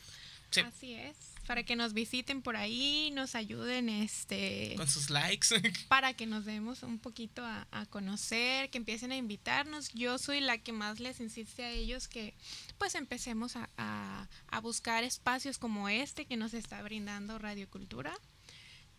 [0.49, 1.15] Sí, Así es.
[1.47, 5.47] Para que nos visiten por ahí, nos ayuden, este, con sus likes.
[5.89, 9.89] para que nos demos un poquito a, a conocer, que empiecen a invitarnos.
[9.93, 12.33] Yo soy la que más les insiste a ellos que
[12.77, 18.13] pues empecemos a, a- a buscar espacios como este que nos está brindando Radio Cultura.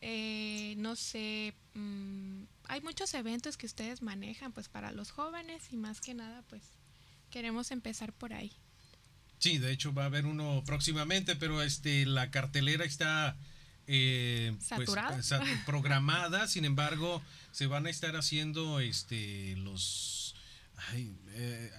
[0.03, 5.77] Eh, no sé, mm, hay muchos eventos que ustedes manejan pues para los jóvenes y
[5.77, 6.63] más que nada pues
[7.31, 8.53] queremos empezar por ahí.
[9.39, 13.37] Sí, de hecho va a haber uno próximamente, pero este la cartelera está
[13.87, 14.91] eh, pues,
[15.67, 16.49] programada.
[16.49, 20.35] Sin embargo, se van a estar haciendo este los
[20.91, 21.71] ay, eh,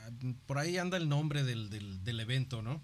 [0.46, 2.82] por ahí anda el nombre del, del, del evento, ¿no?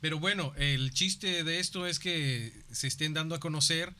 [0.00, 3.94] Pero bueno, el chiste de esto es que se estén dando a conocer.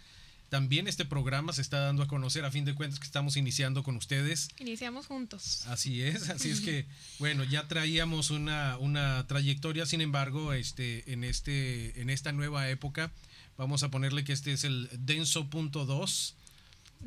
[0.55, 3.83] También este programa se está dando a conocer a fin de cuentas que estamos iniciando
[3.83, 4.51] con ustedes.
[4.61, 5.67] Iniciamos juntos.
[5.67, 6.87] Así es, así es que,
[7.19, 13.11] bueno, ya traíamos una, una trayectoria, sin embargo, este, en, este, en esta nueva época,
[13.59, 16.35] vamos a ponerle que este es el denso.2.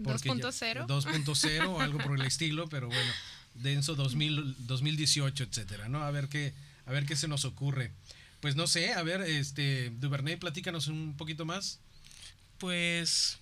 [0.03, 0.85] porque ya- 2.0.
[0.85, 3.11] 2.0 o algo por el estilo, pero bueno,
[3.55, 6.03] denso 2000, 2018, etcétera, ¿no?
[6.03, 6.53] A ver qué,
[6.85, 7.93] a ver qué se nos ocurre.
[8.41, 11.79] Pues no sé, a ver, este, Duvernay, platícanos un poquito más.
[12.57, 13.39] Pues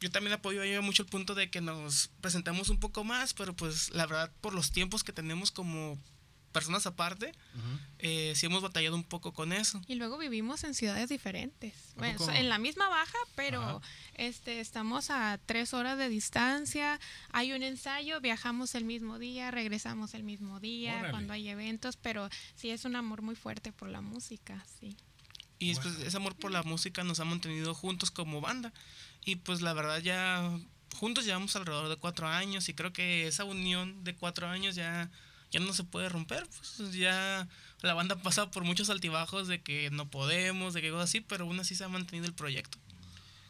[0.00, 3.54] yo también apoyo ahí mucho el punto de que nos presentemos un poco más, pero
[3.54, 5.98] pues la verdad por los tiempos que tenemos como
[6.52, 7.32] personas aparte,
[7.98, 9.80] eh, sí hemos batallado un poco con eso.
[9.86, 11.72] Y luego vivimos en ciudades diferentes.
[11.96, 12.30] ¿A Bueno, poco?
[12.32, 13.80] en la misma baja, pero Ajá.
[14.16, 17.00] este estamos a tres horas de distancia.
[17.30, 21.10] Hay un ensayo, viajamos el mismo día, regresamos el mismo día Órale.
[21.10, 24.94] cuando hay eventos, pero sí es un amor muy fuerte por la música, sí.
[25.62, 25.92] Y Wow.
[26.06, 28.72] ese amor por la música nos ha mantenido juntos como banda.
[29.24, 30.58] Y pues la verdad ya
[30.96, 35.10] juntos llevamos alrededor de cuatro años y creo que esa unión de cuatro años ya,
[35.50, 36.46] ya no se puede romper.
[36.48, 37.46] Pues ya
[37.82, 41.20] la banda ha pasado por muchos altibajos de que no podemos, de que cosas así,
[41.20, 42.78] pero aún así se ha mantenido el proyecto.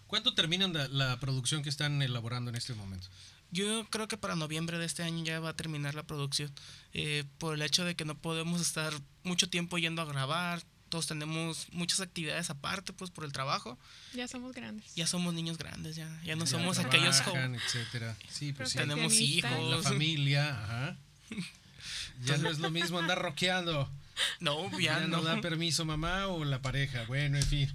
[0.07, 3.09] ¿Cuánto terminan la, la producción que están elaborando en este momento?
[3.51, 6.51] Yo creo que para noviembre de este año ya va a terminar la producción.
[6.95, 8.93] eh, por el hecho de que no podemos estar
[9.25, 10.63] mucho tiempo yendo a grabar.
[10.93, 13.79] Todos tenemos muchas actividades aparte, pues por el trabajo.
[14.13, 14.95] Ya somos grandes.
[14.95, 17.63] Ya somos niños grandes, ya, ya no Ya somos aquellos jóvenes.
[17.65, 18.15] etcétera.
[18.29, 18.77] Sí, pues sí.
[18.79, 19.71] Tenemos hijos.
[19.71, 20.97] La familia, ajá.
[22.27, 23.91] Ya no es lo mismo andar rockeando.
[24.39, 25.23] No, Ya ya no no.
[25.23, 27.05] da permiso mamá o la pareja.
[27.07, 27.73] Bueno, en fin.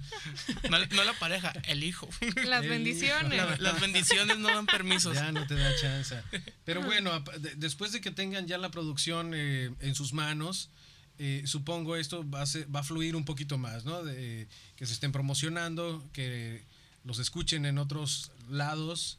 [0.70, 2.08] No, no la pareja, el hijo.
[2.46, 3.36] Las El bendiciones.
[3.36, 5.14] La- las bendiciones no dan permisos.
[5.16, 6.22] Ya no te da chance.
[6.64, 7.22] Pero bueno,
[7.56, 10.70] después de que tengan ya la producción eh, en sus manos,
[11.18, 14.02] eh, supongo esto va a, ser- va a fluir un poquito más, ¿no?
[14.02, 16.62] De, que se estén promocionando, que
[17.04, 19.18] los escuchen en otros lados,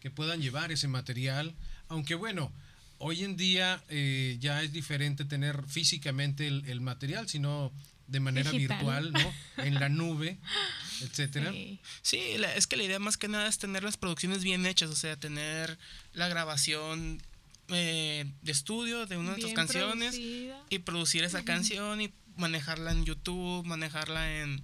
[0.00, 1.54] que puedan llevar ese material.
[1.88, 2.52] Aunque bueno,
[2.98, 7.72] hoy en día eh, ya es diferente tener físicamente el, el material, sino
[8.08, 8.76] de manera Digital.
[8.78, 9.64] virtual, ¿no?
[9.64, 10.38] En la nube,
[11.02, 11.50] etcétera.
[11.52, 11.78] Sí.
[12.02, 14.90] Sí, la- es que la idea más que nada es tener las producciones bien hechas,
[14.90, 15.76] o sea, tener
[16.12, 17.20] la grabación
[17.68, 20.64] eh, de estudio de una de tus canciones producida.
[20.70, 24.62] y producir esa canción y manejarla en YouTube, manejarla en,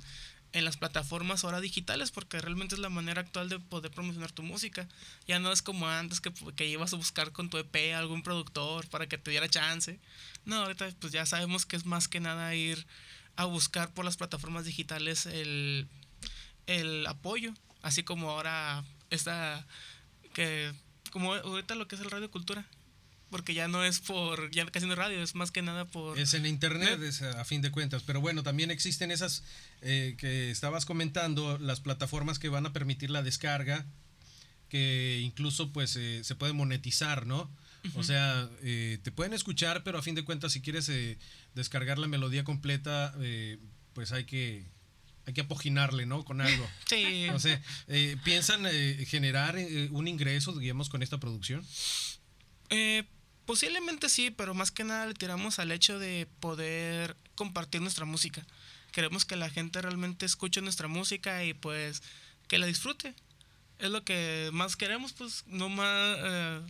[0.52, 4.42] en las plataformas ahora digitales, porque realmente es la manera actual de poder promocionar tu
[4.42, 4.88] música.
[5.26, 8.22] Ya no es como antes que, que ibas a buscar con tu EP a algún
[8.22, 9.98] productor para que te diera chance.
[10.44, 12.86] No, ahorita pues ya sabemos que es más que nada ir
[13.36, 15.88] a buscar por las plataformas digitales el,
[16.66, 19.66] el apoyo, así como ahora está
[20.34, 20.72] que
[21.10, 22.66] como ahorita lo que es el radio cultura,
[23.32, 26.16] porque ya no es por ya casi no es radio, es más que nada por
[26.16, 28.04] Es en internet, es a fin de cuentas.
[28.04, 29.42] Pero bueno, también existen esas
[29.80, 33.84] eh, que estabas comentando, las plataformas que van a permitir la descarga,
[34.68, 37.50] que incluso pues eh, se puede monetizar, ¿no?
[37.96, 41.18] O sea, eh, te pueden escuchar, pero a fin de cuentas si quieres eh,
[41.54, 43.58] descargar la melodía completa, eh,
[43.92, 44.64] pues hay que,
[45.26, 46.24] hay que apoginarle, ¿no?
[46.24, 46.68] Con algo.
[46.86, 51.64] Sí, O sea, eh, ¿piensan eh, generar eh, un ingreso, digamos, con esta producción?
[53.46, 58.46] Posiblemente sí, pero más que nada le tiramos al hecho de poder compartir nuestra música.
[58.92, 62.02] Queremos que la gente realmente escuche nuestra música y pues
[62.48, 63.14] que la disfrute.
[63.78, 66.16] Es lo que más queremos, pues no más...
[66.20, 66.60] eh,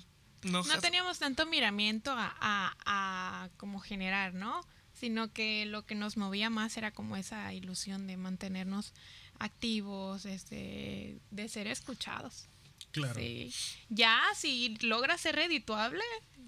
[0.44, 4.66] no, No teníamos tanto miramiento a, a, a como generar, ¿no?
[4.94, 8.92] Sino que lo que nos movía más era como esa ilusión de mantenernos
[9.38, 12.48] activos, este, de ser escuchados.
[12.92, 13.18] Claro.
[13.18, 13.52] Sí.
[13.88, 16.02] Ya, si logra ser redituable,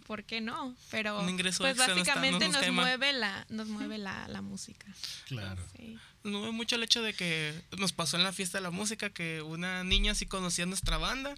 [0.06, 0.76] ¿por qué no?
[0.90, 4.28] Pero Un ingreso pues extra no está- básicamente no nos mueve la, nos mueve la,
[4.28, 4.86] la música.
[5.26, 5.62] Claro.
[5.76, 5.98] Sí.
[6.22, 9.10] No ve mucho el hecho de que nos pasó en la fiesta de la música
[9.10, 11.34] que una niña sí conocía nuestra banda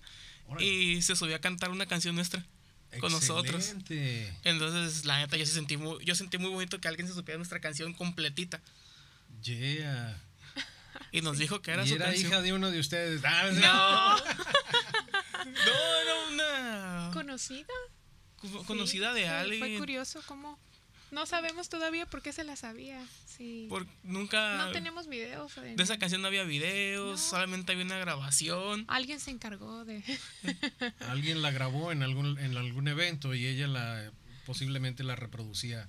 [0.49, 0.65] Órale.
[0.67, 2.45] y se subió a cantar una canción nuestra
[3.01, 3.55] con nosotros.
[3.57, 4.33] Excelente.
[4.45, 7.37] Entonces, la neta, yo sí sentí muy, yo sentí muy bonito que alguien se supiera
[7.37, 8.61] nuestra canción completita
[9.43, 10.19] Yeah.
[11.13, 12.27] y nos dijo que era y su era canción.
[12.31, 13.23] hija de uno de ustedes.
[13.25, 14.17] Ah, No.
[14.17, 14.23] no,
[15.51, 17.67] era una ¿Conocida?
[18.37, 19.59] co- conocida Sí, de alguien.
[19.61, 20.59] Fue curioso cómo...
[21.13, 23.01] No sabemos todavía por qué se la sabía.
[23.27, 23.67] Sí.
[23.69, 25.55] Por, nunca No tenemos videos.
[25.55, 27.27] de esa canción no había videos, No.
[27.31, 28.85] solamente había una grabación.
[28.89, 30.03] Alguien se encargó de...
[31.09, 34.11] Alguien la grabó en algún, en algún evento y ella la
[34.47, 35.83] posiblemente la reproducía.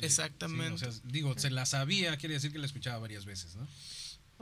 [0.00, 0.78] Eh, Exactamente.
[0.78, 3.66] sí, o sea, digo, se la sabía, quiere decir que la escuchaba varias veces, ¿no?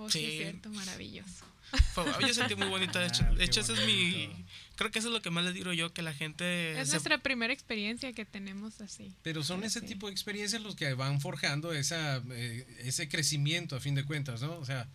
[0.01, 0.25] Oh, sí, Sí.
[0.27, 1.45] es cierto, maravilloso.
[2.21, 2.99] Yo sentí muy bonito.
[2.99, 4.31] De hecho, Ah, de hecho ese es mi.
[4.77, 6.81] Creo que eso es lo que más les digo yo, que la gente.
[6.81, 9.13] Es se- nuestra primera experiencia que tenemos así.
[9.23, 9.87] Pero son ese Sí.
[9.87, 14.41] tipo de experiencias los que van forjando esa, eh, ese crecimiento a fin de cuentas,
[14.41, 14.57] ¿no?
[14.57, 14.89] O sea,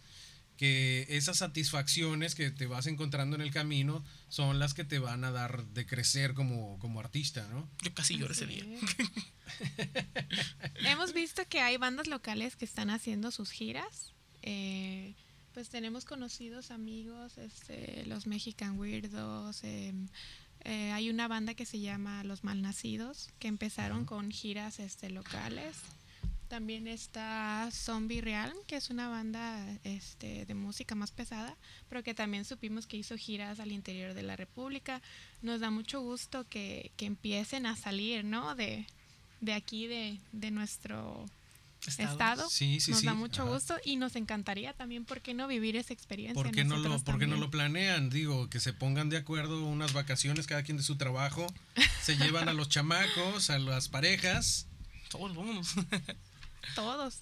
[0.58, 5.26] que esas satisfacciones que te vas encontrando en el camino son las que te van
[5.26, 7.70] a dar de crecer como, como artista, ¿no?
[7.84, 8.64] Yo casi lloré ese día.
[10.86, 14.14] Hemos visto que hay bandas locales que están haciendo sus giras.
[14.44, 15.14] Eh,
[15.54, 19.64] pues tenemos conocidos amigos, este, los Mexican Weirdos.
[19.64, 20.08] em,
[20.66, 25.76] eh, hay una banda que se llama Los Malnacidos, que empezaron con giras este, locales.
[26.48, 31.56] También está Zombie Realm, que es una banda este, de música más pesada,
[31.89, 35.02] pero que también supimos que hizo giras al interior de la República.
[35.41, 38.56] Nos da mucho gusto que, que empiecen a salir, ¿no?
[38.56, 38.86] De,
[39.41, 41.26] de aquí, de, de nuestro
[41.88, 42.12] Estado.
[42.12, 42.50] estado.
[42.50, 43.52] Sí, sí, nos sí, da mucho ajá.
[43.52, 46.42] gusto y nos encantaría también, ¿por qué no vivir esa experiencia?
[46.42, 48.10] ¿Por qué, no lo, por qué no lo planean?
[48.10, 51.46] Digo, que se pongan de acuerdo unas vacaciones, cada quien de su trabajo,
[52.02, 54.68] se llevan a los chamacos, a las parejas.
[55.10, 55.74] Todos vámonos.
[56.76, 57.20] Todos,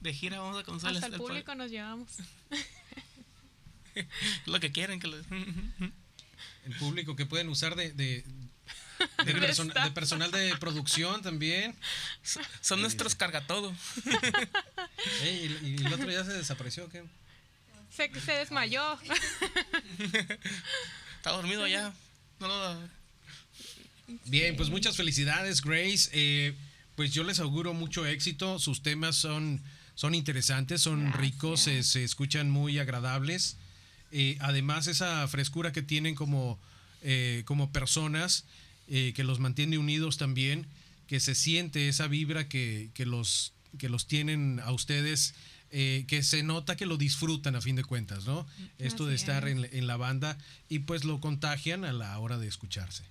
[0.00, 2.08] De gira vamos a conocer hasta el, el público nos llevamos.
[4.46, 5.26] Lo que quieren que les.
[6.64, 8.24] el público que pueden usar de, de,
[9.24, 11.74] de, persona- de personal de producción también.
[12.60, 13.74] Son nuestros carga todo.
[15.24, 15.26] Y,
[15.66, 17.02] y el otro ya se desapareció, ¿qué?
[17.90, 18.98] Se, se desmayó.
[21.16, 21.92] Está dormido ya.
[22.38, 22.76] No lo-
[24.26, 26.10] Bien, pues muchas felicidades, Grace.
[26.12, 26.54] Eh,
[26.96, 28.58] pues yo les auguro mucho éxito.
[28.58, 29.62] Sus temas son,
[29.94, 33.56] son interesantes, son ricos, se, se escuchan muy agradables.
[34.12, 36.58] Eh, además, esa frescura que tienen como,
[37.02, 38.44] eh, como personas,
[38.90, 40.66] eh, que los mantiene unidos también,
[41.06, 45.34] que se siente esa vibra que, que los, que los tienen a ustedes.
[45.72, 48.44] eh, que se nota que lo disfrutan a fin de cuentas, ¿no?
[48.78, 49.56] Esto de estar es.
[49.56, 50.36] en, en la banda
[50.68, 53.04] y pues lo contagian a la hora de escucharse.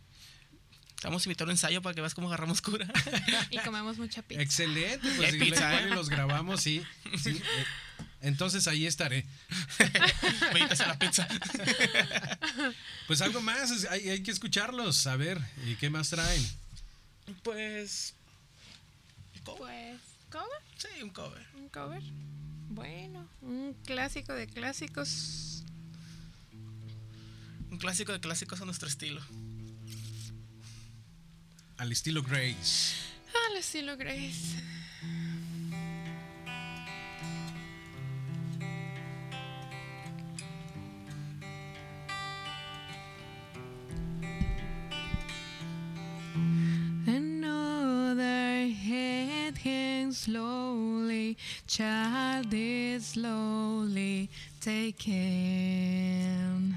[1.03, 2.85] Vamos a invitar un ensayo para que veas cómo agarramos cura.
[3.49, 4.41] Y comemos mucha pizza.
[4.41, 5.89] Excelente, pues si pizza, ¿eh?
[5.95, 6.81] los grabamos, sí.
[7.17, 7.41] sí, eh,
[8.21, 9.25] Entonces ahí estaré.
[10.53, 11.27] Me a la pizza.
[13.07, 16.47] Pues algo más, hay, hay que escucharlos, a ver, ¿y qué más traen?
[17.41, 18.13] Pues.
[19.43, 19.57] ¿cover?
[19.57, 19.99] Pues,
[20.29, 20.61] ¿cover?
[20.77, 21.43] Sí, un cover.
[21.55, 22.03] ¿Un cover?
[22.69, 25.63] Bueno, un clásico de clásicos.
[27.71, 29.21] Un clásico de clásicos a nuestro estilo.
[31.77, 32.93] Al estilo Grace.
[33.49, 34.61] Al estilo Grace.
[53.01, 54.29] Slowly
[54.59, 56.75] taken.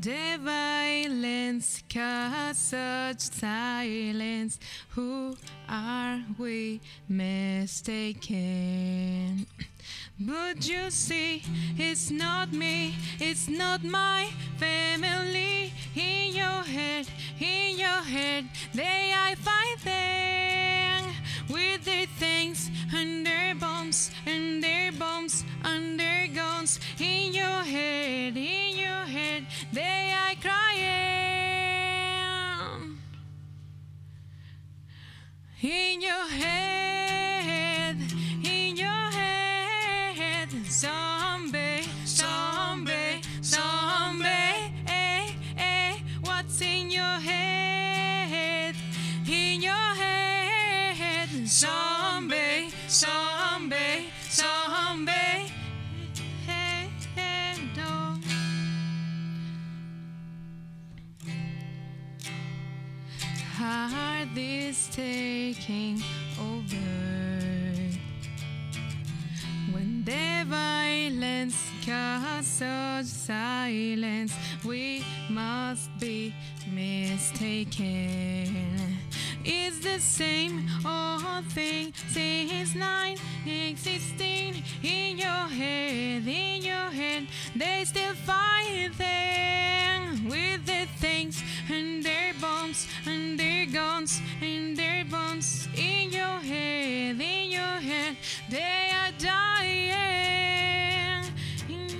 [0.00, 4.58] The violence caused such silence.
[4.90, 5.36] Who
[5.68, 8.36] are we mistaken?
[10.18, 11.44] But you see,
[11.78, 15.72] it's not me, it's not my family.
[15.94, 17.06] In your head,
[17.40, 20.81] in your head, they I fight them
[21.48, 26.80] with their things and their bombs and their bombs and their guns.
[26.98, 30.68] In your head, in your head, they are crying.
[35.62, 36.71] In your head,
[64.92, 66.02] taking
[66.38, 66.76] over.
[69.72, 74.34] When the violence caused such silence,
[74.64, 76.34] we must be
[76.70, 78.81] mistaken.
[79.44, 87.26] It's the same old thing since 916 in your head, in your head.
[87.56, 88.92] They still fighting
[90.28, 97.20] with their things and their bombs and their guns and their bombs in your head,
[97.20, 98.16] in your head.
[98.50, 99.92] They are dying
[101.68, 101.90] in,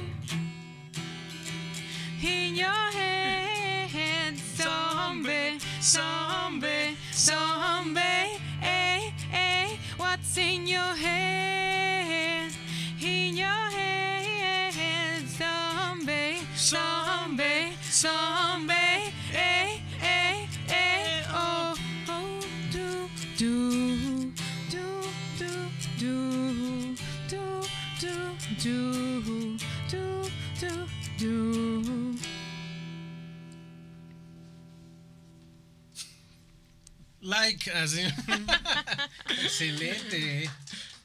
[2.23, 6.82] in your head, zombie, zombie,
[7.23, 8.41] zombie.
[8.61, 11.32] Hey, hey, what's in your head?
[37.43, 38.01] Like, así.
[39.43, 40.49] Excelente.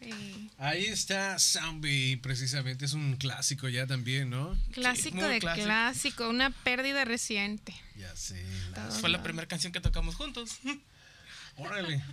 [0.01, 0.49] Sí.
[0.59, 4.55] Ahí está Zombie, precisamente, es un clásico ya también, ¿no?
[4.71, 5.65] Clásico de clásico.
[5.65, 7.75] clásico, una pérdida reciente.
[7.95, 8.43] Ya sé.
[8.75, 10.59] la- Fue la primera canción que tocamos juntos.
[11.57, 12.03] Órale.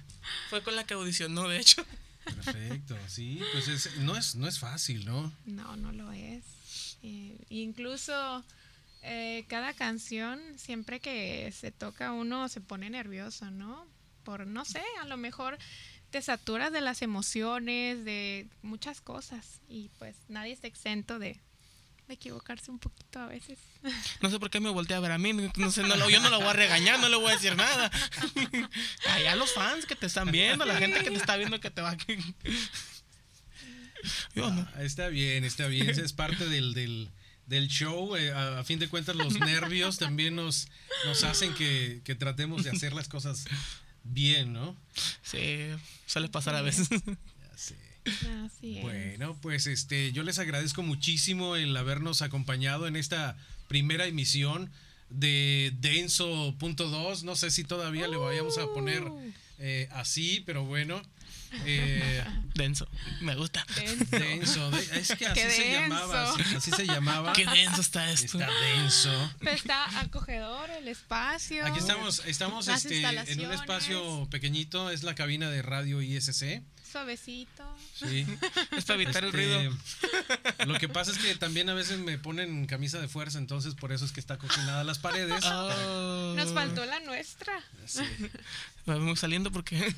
[0.48, 1.84] Fue con la que audicionó, de hecho.
[2.24, 5.30] Perfecto, sí, pues es- no, es, no es fácil, ¿no?
[5.44, 6.42] No, no lo es.
[7.02, 8.42] Eh, incluso
[9.02, 13.86] eh, cada canción, siempre que se toca uno se pone nervioso, ¿no?
[14.24, 15.58] Por, no sé, a lo mejor
[16.10, 19.60] te saturas de las emociones, de muchas cosas.
[19.68, 21.38] Y pues nadie está exento de,
[22.08, 23.58] de equivocarse un poquito a veces.
[24.22, 25.32] No sé por qué me voltea a ver a mí.
[25.32, 27.54] No sé, no lo- yo no lo voy a regañar, no le voy a decir
[27.56, 27.90] nada.
[29.10, 31.82] Allá los fans que te están viendo, la gente que te está viendo que te
[31.82, 31.96] va.
[34.34, 34.66] Yo no.
[34.74, 37.10] Ah, está bien, está bien, esa es parte del, del,
[37.46, 38.16] del show.
[38.16, 40.68] eh, a, a fin de cuentas, los nervios también nos,
[41.06, 43.44] nos hacen que, que tratemos de hacer las cosas
[44.04, 44.76] bien, ¿no?
[45.22, 45.66] Sí,
[46.06, 46.88] suele pasar a veces.
[46.90, 46.98] Ya
[47.56, 47.76] sé.
[48.44, 48.82] Así es.
[48.82, 53.36] Bueno, pues este, yo les agradezco muchísimo el habernos acompañado en esta
[53.66, 54.70] primera emisión
[55.10, 57.22] de Denso.2.
[57.22, 59.04] No sé si todavía le vayamos a poner
[59.58, 61.00] eh, así, pero bueno.
[61.64, 62.24] eh,
[62.54, 62.88] Denso,
[63.20, 63.64] me gusta.
[63.76, 64.04] Denso.
[64.10, 67.32] denso, de- es que así Qué se llamaba, así, así se llamaba.
[67.32, 68.40] Qué denso está esto.
[68.40, 69.32] Está denso.
[69.38, 71.64] Pero está acogedor el espacio.
[71.64, 73.02] Aquí estamos, estamos este,
[73.32, 76.62] en un espacio pequeñito, es la cabina de radio ISC.
[76.94, 77.64] Suavecito.
[77.92, 78.24] Sí.
[78.76, 79.76] Es para evitar el Este, ruido.
[80.66, 83.90] Lo que pasa es que también a veces me ponen camisa de fuerza, entonces por
[83.90, 85.44] eso es que está cocinada las paredes.
[85.44, 86.34] Oh.
[86.36, 87.52] Nos faltó la nuestra.
[87.84, 88.02] Sí.
[88.86, 89.92] Vamos saliendo porque.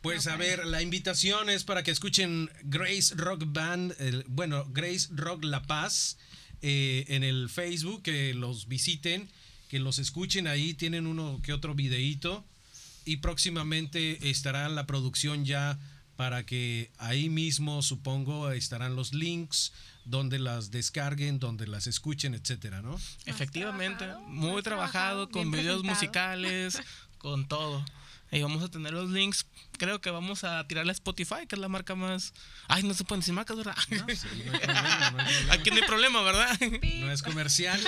[0.00, 5.08] Pues a ver, la invitación es para que escuchen Grace Rock Band, el- bueno, Grace
[5.12, 6.18] Rock La Paz
[6.60, 9.30] eh, en el Facebook, que los visiten,
[9.68, 12.44] que los escuchen ahí, tienen uno que otro videíto
[13.04, 15.78] y próximamente estará la producción ya
[16.16, 19.72] para que ahí mismo, supongo, estarán los links
[20.04, 22.98] donde las descarguen, donde las escuchen, etcétera, ¿no?
[23.26, 25.94] Efectivamente, trabajado, muy trabajado, trabajado, con videos presentado.
[25.94, 26.82] musicales,
[27.18, 27.84] con todo.
[28.30, 29.44] Y vamos a tener los links.
[29.76, 32.32] Creo que vamos a tirarle a Spotify, que es la marca más.
[32.66, 33.76] Ay, no se pueden decir marcas, ¿verdad?
[33.90, 35.52] No, sí, no hay problema, no hay problema.
[35.52, 36.60] Aquí no hay problema, ¿verdad?
[37.00, 37.78] No es comercial.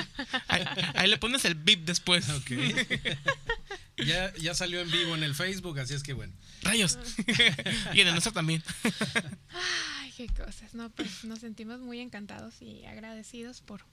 [0.49, 0.65] Ahí,
[0.97, 2.29] ahí le pones el beep después.
[2.29, 2.51] Ok.
[3.97, 6.33] ya, ya salió en vivo en el Facebook, así es que bueno.
[6.63, 6.99] Rayos.
[7.95, 8.63] y en el nuestro también.
[10.01, 10.75] Ay, qué cosas.
[10.75, 13.85] No, pues nos sentimos muy encantados y agradecidos por,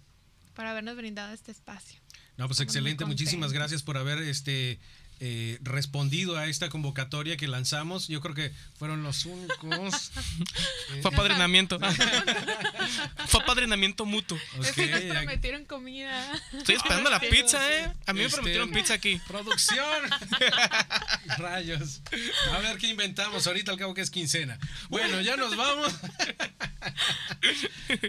[0.53, 1.99] por habernos brindado este espacio.
[2.37, 3.05] No, pues Estamos excelente.
[3.05, 4.79] Muchísimas gracias por haber este
[5.23, 8.07] eh, respondido a esta convocatoria que lanzamos.
[8.07, 10.11] Yo creo que fueron los únicos.
[10.93, 11.79] Eh, Fue apadrinamiento.
[13.27, 14.37] Fue apadrinamiento mutuo.
[14.57, 16.41] ok, es que nos aquí- prometieron comida.
[16.51, 17.93] Estoy esperando la pizza, ¿eh?
[18.07, 19.21] A mí me Este, prometieron pizza aquí.
[19.27, 20.01] Producción.
[21.37, 22.01] Rayos.
[22.51, 24.59] A ver qué inventamos ahorita al cabo que es quincena.
[24.89, 25.93] Bueno, ya nos vamos.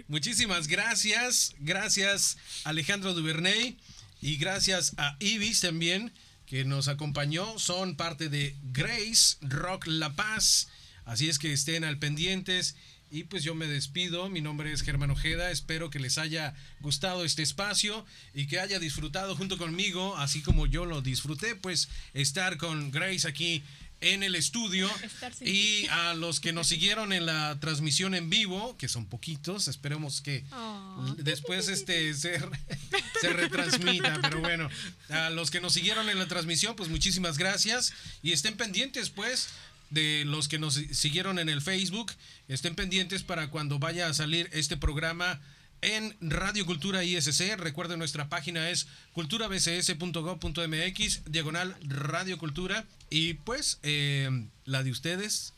[0.08, 1.54] Muchísimas gracias.
[1.60, 3.76] Gracias Alejandro Duvernay
[4.20, 6.12] y gracias a Ibis también
[6.52, 7.58] que nos acompañó.
[7.58, 10.68] Son parte de Grace Rock La Paz.
[11.06, 12.76] Así es que estén al pendientes.
[13.10, 17.24] Y pues yo me despido, mi nombre es Germán Ojeda, espero que les haya gustado
[17.24, 22.58] este espacio y que haya disfrutado junto conmigo, así como yo lo disfruté, pues estar
[22.58, 23.62] con Grace aquí
[24.02, 24.90] en el estudio
[25.40, 30.20] y a los que nos siguieron en la transmisión en vivo, que son poquitos, esperemos
[30.20, 31.14] que Oh.
[31.18, 32.38] después este se,
[33.20, 34.68] se retransmita, pero bueno,
[35.08, 37.92] a los que nos siguieron en la transmisión, pues muchísimas gracias
[38.22, 39.48] y estén pendientes pues
[39.90, 42.12] de los que nos siguieron en el Facebook,
[42.48, 45.40] estén pendientes para cuando vaya a salir este programa
[45.82, 47.56] en Radio Cultura ISC.
[47.58, 52.86] Recuerden, nuestra página es culturabcs.gov.mx, diagonal Radio Cultura.
[53.10, 55.52] Y pues, eh, la de ustedes,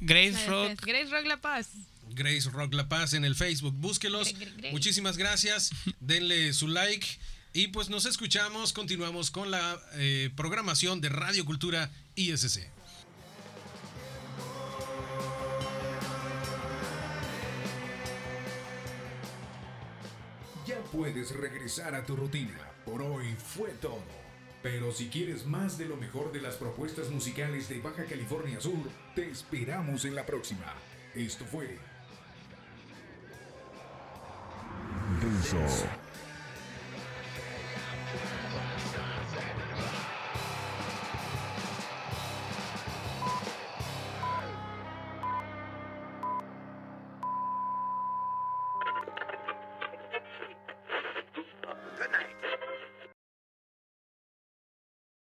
[0.00, 0.80] Grace Rock.
[0.84, 1.68] Grace Rock La Paz.
[2.10, 3.74] Grace Rock La Paz en el Facebook.
[3.74, 4.34] Búsquelos.
[4.72, 5.70] Muchísimas gracias.
[6.00, 7.06] Denle su like.
[7.52, 8.72] Y pues nos escuchamos.
[8.72, 12.75] Continuamos con la eh, programación de Radio Cultura ISC.
[20.86, 22.58] Puedes regresar a tu rutina.
[22.84, 24.26] Por hoy fue todo.
[24.62, 28.90] Pero si quieres más de lo mejor de las propuestas musicales de Baja California Sur,
[29.14, 30.74] te esperamos en la próxima.
[31.14, 31.78] Esto fue
[35.20, 36.05] Denso.